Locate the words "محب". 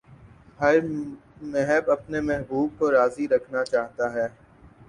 1.51-1.89